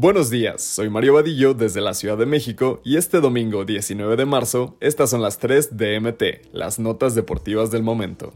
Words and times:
Buenos 0.00 0.30
días, 0.30 0.62
soy 0.62 0.90
Mario 0.90 1.14
Vadillo 1.14 1.54
desde 1.54 1.80
la 1.80 1.92
Ciudad 1.92 2.16
de 2.16 2.24
México 2.24 2.80
y 2.84 2.96
este 2.96 3.20
domingo 3.20 3.64
19 3.64 4.14
de 4.14 4.26
marzo 4.26 4.76
estas 4.80 5.10
son 5.10 5.22
las 5.22 5.38
3 5.38 5.76
DMT, 5.76 6.22
las 6.52 6.78
notas 6.78 7.16
deportivas 7.16 7.72
del 7.72 7.82
momento. 7.82 8.32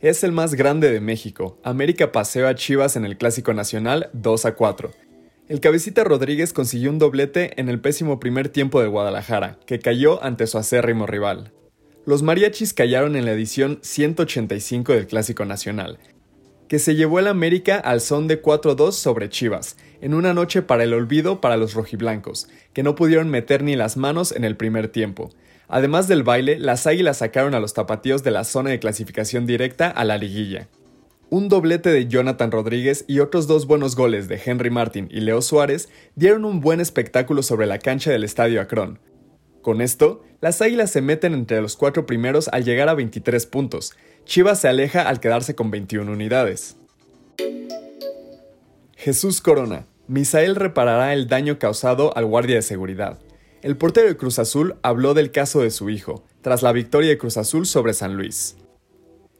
Es 0.00 0.24
el 0.24 0.32
más 0.32 0.54
grande 0.54 0.90
de 0.90 1.00
México. 1.00 1.58
América 1.62 2.12
paseó 2.12 2.48
a 2.48 2.54
Chivas 2.54 2.96
en 2.96 3.04
el 3.04 3.18
Clásico 3.18 3.52
Nacional 3.52 4.08
2 4.14 4.46
a 4.46 4.54
4. 4.54 4.90
El 5.48 5.60
cabecita 5.60 6.02
Rodríguez 6.02 6.52
consiguió 6.52 6.88
un 6.88 6.98
doblete 6.98 7.60
en 7.60 7.68
el 7.68 7.78
pésimo 7.78 8.18
primer 8.18 8.48
tiempo 8.48 8.80
de 8.80 8.88
Guadalajara, 8.88 9.58
que 9.66 9.80
cayó 9.80 10.24
ante 10.24 10.46
su 10.46 10.56
acérrimo 10.56 11.06
rival. 11.06 11.52
Los 12.04 12.22
mariachis 12.22 12.72
callaron 12.72 13.16
en 13.16 13.26
la 13.26 13.32
edición 13.32 13.78
185 13.82 14.92
del 14.92 15.06
Clásico 15.06 15.44
Nacional, 15.44 15.98
que 16.72 16.78
se 16.78 16.94
llevó 16.94 17.18
el 17.18 17.26
América 17.26 17.76
al 17.76 18.00
son 18.00 18.28
de 18.28 18.40
4-2 18.40 18.92
sobre 18.92 19.28
Chivas, 19.28 19.76
en 20.00 20.14
una 20.14 20.32
noche 20.32 20.62
para 20.62 20.84
el 20.84 20.94
olvido 20.94 21.38
para 21.38 21.58
los 21.58 21.74
rojiblancos, 21.74 22.48
que 22.72 22.82
no 22.82 22.94
pudieron 22.94 23.28
meter 23.28 23.62
ni 23.62 23.76
las 23.76 23.98
manos 23.98 24.32
en 24.32 24.42
el 24.42 24.56
primer 24.56 24.88
tiempo. 24.88 25.28
Además 25.68 26.08
del 26.08 26.22
baile, 26.22 26.58
las 26.58 26.86
águilas 26.86 27.18
sacaron 27.18 27.54
a 27.54 27.60
los 27.60 27.74
tapatíos 27.74 28.22
de 28.22 28.30
la 28.30 28.44
zona 28.44 28.70
de 28.70 28.78
clasificación 28.78 29.44
directa 29.44 29.88
a 29.88 30.02
la 30.06 30.16
liguilla. 30.16 30.68
Un 31.28 31.50
doblete 31.50 31.90
de 31.90 32.08
Jonathan 32.08 32.50
Rodríguez 32.50 33.04
y 33.06 33.18
otros 33.18 33.46
dos 33.46 33.66
buenos 33.66 33.94
goles 33.94 34.26
de 34.28 34.40
Henry 34.42 34.70
Martin 34.70 35.08
y 35.10 35.20
Leo 35.20 35.42
Suárez 35.42 35.90
dieron 36.16 36.46
un 36.46 36.62
buen 36.62 36.80
espectáculo 36.80 37.42
sobre 37.42 37.66
la 37.66 37.80
cancha 37.80 38.10
del 38.10 38.24
Estadio 38.24 38.62
Akron. 38.62 38.98
Con 39.62 39.80
esto, 39.80 40.22
las 40.40 40.60
Águilas 40.60 40.90
se 40.90 41.00
meten 41.00 41.34
entre 41.34 41.62
los 41.62 41.76
cuatro 41.76 42.04
primeros 42.04 42.48
al 42.48 42.64
llegar 42.64 42.88
a 42.88 42.94
23 42.94 43.46
puntos, 43.46 43.94
Chivas 44.24 44.60
se 44.60 44.68
aleja 44.68 45.08
al 45.08 45.20
quedarse 45.20 45.54
con 45.54 45.70
21 45.70 46.10
unidades. 46.10 46.76
Jesús 48.96 49.40
Corona. 49.40 49.86
Misael 50.08 50.56
reparará 50.56 51.12
el 51.12 51.26
daño 51.26 51.58
causado 51.58 52.16
al 52.16 52.26
guardia 52.26 52.56
de 52.56 52.62
seguridad. 52.62 53.18
El 53.62 53.76
portero 53.76 54.08
de 54.08 54.16
Cruz 54.16 54.38
Azul 54.38 54.76
habló 54.82 55.14
del 55.14 55.30
caso 55.30 55.60
de 55.60 55.70
su 55.70 55.90
hijo, 55.90 56.24
tras 56.40 56.62
la 56.62 56.72
victoria 56.72 57.10
de 57.10 57.18
Cruz 57.18 57.36
Azul 57.36 57.66
sobre 57.66 57.94
San 57.94 58.16
Luis. 58.16 58.56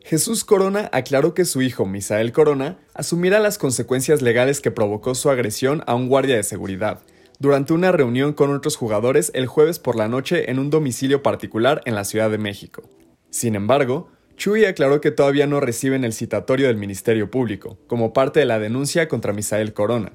Jesús 0.05 0.45
Corona 0.45 0.89
aclaró 0.93 1.35
que 1.35 1.45
su 1.45 1.63
hijo, 1.63 1.87
Misael 1.87 2.33
Corona, 2.33 2.79
asumirá 2.95 3.39
las 3.39 3.59
consecuencias 3.59 4.23
legales 4.23 4.61
que 4.61 4.71
provocó 4.71 5.15
su 5.15 5.31
agresión 5.31 5.83
a 5.87 5.95
un 5.95 6.09
guardia 6.09 6.37
de 6.37 6.43
seguridad, 6.43 7.01
durante 7.43 7.73
una 7.73 7.91
reunión 7.91 8.35
con 8.35 8.55
otros 8.55 8.77
jugadores 8.77 9.33
el 9.35 9.49
jueves 9.49 9.81
por 9.81 9.97
la 9.97 10.07
noche 10.07 10.53
en 10.53 10.61
un 10.61 10.71
domicilio 10.71 11.25
particular 11.25 11.83
en 11.87 11.97
la 11.97 12.05
Ciudad 12.05 12.31
de 12.31 12.39
México. 12.39 12.85
Sin 13.31 13.57
embargo, 13.57 14.09
Chuy 14.37 14.65
aclaró 14.65 15.01
que 15.01 15.11
todavía 15.11 15.49
no 15.49 15.59
reciben 15.59 16.05
el 16.05 16.13
citatorio 16.13 16.69
del 16.69 16.77
Ministerio 16.77 17.33
Público, 17.33 17.79
como 17.89 18.13
parte 18.13 18.39
de 18.39 18.47
la 18.47 18.61
denuncia 18.61 19.09
contra 19.09 19.33
Misael 19.33 19.73
Corona. 19.73 20.13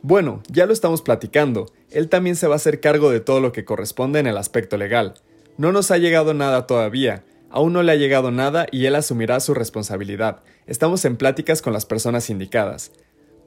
Bueno, 0.00 0.42
ya 0.48 0.64
lo 0.64 0.72
estamos 0.72 1.02
platicando, 1.02 1.66
él 1.90 2.08
también 2.08 2.36
se 2.36 2.46
va 2.46 2.54
a 2.54 2.56
hacer 2.56 2.80
cargo 2.80 3.10
de 3.10 3.20
todo 3.20 3.40
lo 3.40 3.52
que 3.52 3.66
corresponde 3.66 4.18
en 4.18 4.26
el 4.26 4.38
aspecto 4.38 4.78
legal. 4.78 5.16
No 5.58 5.72
nos 5.72 5.90
ha 5.90 5.98
llegado 5.98 6.32
nada 6.32 6.66
todavía, 6.66 7.22
aún 7.50 7.74
no 7.74 7.82
le 7.82 7.92
ha 7.92 7.96
llegado 7.96 8.30
nada 8.30 8.64
y 8.72 8.86
él 8.86 8.94
asumirá 8.94 9.40
su 9.40 9.52
responsabilidad. 9.52 10.40
Estamos 10.66 11.04
en 11.04 11.18
pláticas 11.18 11.60
con 11.60 11.74
las 11.74 11.84
personas 11.84 12.30
indicadas. 12.30 12.92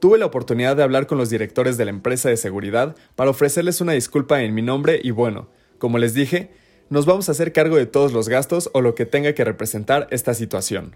Tuve 0.04 0.18
la 0.18 0.26
oportunidad 0.26 0.76
de 0.76 0.82
hablar 0.82 1.06
con 1.06 1.16
los 1.16 1.30
directores 1.30 1.78
de 1.78 1.86
la 1.86 1.90
empresa 1.90 2.28
de 2.28 2.36
seguridad 2.36 2.94
para 3.16 3.30
ofrecerles 3.30 3.80
una 3.80 3.92
disculpa 3.92 4.42
en 4.42 4.52
mi 4.52 4.60
nombre 4.60 5.00
y 5.02 5.12
bueno, 5.12 5.48
como 5.78 5.96
les 5.96 6.12
dije, 6.12 6.50
nos 6.90 7.06
vamos 7.06 7.26
a 7.26 7.32
hacer 7.32 7.54
cargo 7.54 7.76
de 7.76 7.86
todos 7.86 8.12
los 8.12 8.28
gastos 8.28 8.68
o 8.74 8.82
lo 8.82 8.94
que 8.94 9.06
tenga 9.06 9.32
que 9.32 9.46
representar 9.46 10.06
esta 10.10 10.34
situación. 10.34 10.94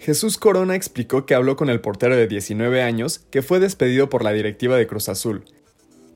Jesús 0.00 0.36
Corona 0.36 0.74
explicó 0.74 1.26
que 1.26 1.36
habló 1.36 1.54
con 1.54 1.70
el 1.70 1.80
portero 1.80 2.16
de 2.16 2.26
19 2.26 2.82
años 2.82 3.20
que 3.30 3.40
fue 3.40 3.60
despedido 3.60 4.08
por 4.08 4.24
la 4.24 4.32
directiva 4.32 4.76
de 4.76 4.88
Cruz 4.88 5.08
Azul 5.08 5.44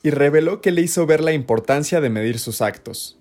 y 0.03 0.11
reveló 0.11 0.61
que 0.61 0.73
le 0.73 0.81
hizo 0.81 1.07
ver 1.07 1.21
la 1.21 1.35
importancia 1.35 2.01
de 2.01 2.11
medir 2.11 2.41
sus 2.41 2.63
actos. 2.63 3.18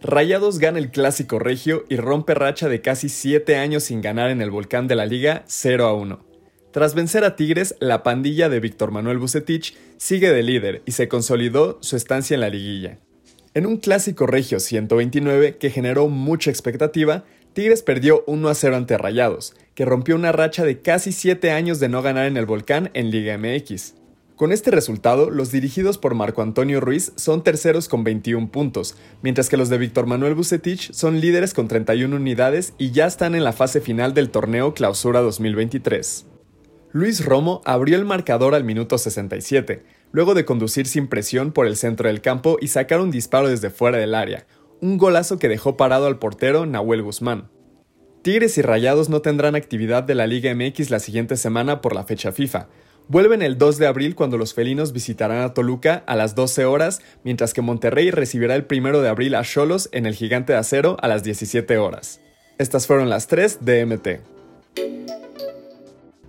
Rayados 0.00 0.60
gana 0.60 0.78
el 0.78 0.90
clásico 0.90 1.40
regio 1.40 1.84
y 1.88 1.96
rompe 1.96 2.32
racha 2.34 2.68
de 2.68 2.80
casi 2.80 3.08
7 3.08 3.56
años 3.56 3.82
sin 3.84 4.00
ganar 4.00 4.30
en 4.30 4.40
el 4.40 4.50
volcán 4.50 4.86
de 4.86 4.94
la 4.94 5.06
liga 5.06 5.42
0 5.46 5.86
a 5.86 5.92
1. 5.92 6.24
Tras 6.70 6.94
vencer 6.94 7.24
a 7.24 7.34
Tigres, 7.34 7.74
la 7.80 8.04
pandilla 8.04 8.48
de 8.48 8.60
Víctor 8.60 8.92
Manuel 8.92 9.18
Bucetich 9.18 9.76
sigue 9.96 10.30
de 10.30 10.44
líder 10.44 10.82
y 10.86 10.92
se 10.92 11.08
consolidó 11.08 11.78
su 11.80 11.96
estancia 11.96 12.36
en 12.36 12.42
la 12.42 12.48
liguilla. 12.48 12.98
En 13.54 13.66
un 13.66 13.78
clásico 13.78 14.28
regio 14.28 14.60
129 14.60 15.56
que 15.56 15.70
generó 15.70 16.06
mucha 16.06 16.50
expectativa, 16.50 17.24
Tigres 17.52 17.82
perdió 17.82 18.22
1 18.28 18.48
a 18.48 18.54
0 18.54 18.76
ante 18.76 18.96
Rayados, 18.98 19.56
que 19.74 19.84
rompió 19.84 20.14
una 20.14 20.30
racha 20.30 20.64
de 20.64 20.80
casi 20.80 21.10
7 21.10 21.50
años 21.50 21.80
de 21.80 21.88
no 21.88 22.02
ganar 22.02 22.26
en 22.26 22.36
el 22.36 22.46
volcán 22.46 22.90
en 22.94 23.10
Liga 23.10 23.36
MX. 23.36 23.94
Con 24.38 24.52
este 24.52 24.70
resultado, 24.70 25.30
los 25.30 25.50
dirigidos 25.50 25.98
por 25.98 26.14
Marco 26.14 26.42
Antonio 26.42 26.80
Ruiz 26.80 27.10
son 27.16 27.42
terceros 27.42 27.88
con 27.88 28.04
21 28.04 28.52
puntos, 28.52 28.94
mientras 29.20 29.48
que 29.48 29.56
los 29.56 29.68
de 29.68 29.78
Víctor 29.78 30.06
Manuel 30.06 30.36
Bucetich 30.36 30.92
son 30.92 31.20
líderes 31.20 31.54
con 31.54 31.66
31 31.66 32.14
unidades 32.14 32.72
y 32.78 32.92
ya 32.92 33.06
están 33.06 33.34
en 33.34 33.42
la 33.42 33.52
fase 33.52 33.80
final 33.80 34.14
del 34.14 34.30
torneo 34.30 34.74
Clausura 34.74 35.22
2023. 35.22 36.26
Luis 36.92 37.24
Romo 37.24 37.62
abrió 37.64 37.96
el 37.96 38.04
marcador 38.04 38.54
al 38.54 38.62
minuto 38.62 38.96
67, 38.96 39.82
luego 40.12 40.34
de 40.34 40.44
conducir 40.44 40.86
sin 40.86 41.08
presión 41.08 41.50
por 41.50 41.66
el 41.66 41.74
centro 41.76 42.06
del 42.06 42.20
campo 42.20 42.58
y 42.60 42.68
sacar 42.68 43.00
un 43.00 43.10
disparo 43.10 43.48
desde 43.48 43.70
fuera 43.70 43.98
del 43.98 44.14
área, 44.14 44.46
un 44.80 44.98
golazo 44.98 45.40
que 45.40 45.48
dejó 45.48 45.76
parado 45.76 46.06
al 46.06 46.20
portero 46.20 46.64
Nahuel 46.64 47.02
Guzmán. 47.02 47.50
Tigres 48.22 48.56
y 48.56 48.62
Rayados 48.62 49.08
no 49.08 49.20
tendrán 49.20 49.56
actividad 49.56 50.04
de 50.04 50.14
la 50.14 50.28
Liga 50.28 50.54
MX 50.54 50.90
la 50.90 51.00
siguiente 51.00 51.36
semana 51.36 51.80
por 51.80 51.92
la 51.92 52.04
fecha 52.04 52.30
FIFA. 52.30 52.68
Vuelven 53.10 53.40
el 53.40 53.56
2 53.56 53.78
de 53.78 53.86
abril 53.86 54.14
cuando 54.14 54.36
los 54.36 54.52
felinos 54.52 54.92
visitarán 54.92 55.42
a 55.42 55.54
Toluca 55.54 56.04
a 56.06 56.14
las 56.14 56.34
12 56.34 56.66
horas, 56.66 57.00
mientras 57.24 57.54
que 57.54 57.62
Monterrey 57.62 58.10
recibirá 58.10 58.54
el 58.54 58.66
1 58.70 59.00
de 59.00 59.08
abril 59.08 59.34
a 59.34 59.42
Cholos 59.42 59.88
en 59.92 60.04
el 60.04 60.14
Gigante 60.14 60.52
de 60.52 60.58
Acero 60.58 60.98
a 61.00 61.08
las 61.08 61.24
17 61.24 61.78
horas. 61.78 62.20
Estas 62.58 62.86
fueron 62.86 63.08
las 63.08 63.26
3 63.26 63.60
de 63.62 63.86
MT. 63.86 64.08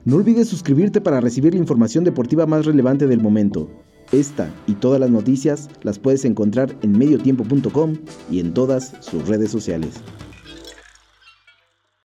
No 0.05 0.15
olvides 0.15 0.47
suscribirte 0.47 1.01
para 1.01 1.19
recibir 1.19 1.53
la 1.53 1.59
información 1.59 2.05
deportiva 2.05 2.45
más 2.45 2.65
relevante 2.65 3.07
del 3.07 3.19
momento. 3.19 3.69
Esta 4.13 4.49
y 4.65 4.75
todas 4.75 5.01
las 5.01 5.09
noticias 5.09 5.69
las 5.83 5.99
puedes 5.99 6.23
encontrar 6.23 6.73
en 6.81 6.97
mediotiempo.com 6.97 7.97
y 8.31 8.39
en 8.39 8.53
todas 8.53 8.93
sus 9.01 9.27
redes 9.27 9.51
sociales. 9.51 9.95